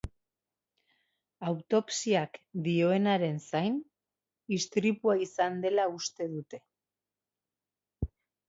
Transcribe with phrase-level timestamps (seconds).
[1.49, 3.77] Autopsiak dioenaren zain,
[4.59, 6.63] istripua izan dela uste dute.